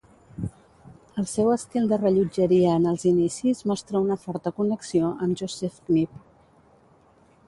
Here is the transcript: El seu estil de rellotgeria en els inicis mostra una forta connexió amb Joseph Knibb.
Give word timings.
El 1.23 1.25
seu 1.31 1.49
estil 1.55 1.83
de 1.91 1.99
rellotgeria 1.99 2.71
en 2.77 2.87
els 2.93 3.05
inicis 3.09 3.61
mostra 3.73 4.01
una 4.07 4.17
forta 4.23 4.53
connexió 4.61 5.11
amb 5.27 5.39
Joseph 5.43 5.77
Knibb. 5.91 6.17